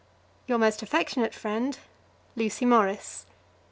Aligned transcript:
Your 0.47 0.57
most 0.57 0.81
affectionate 0.81 1.35
friend, 1.35 1.77
LUCY 2.35 2.65
MORRIS. 2.65 3.27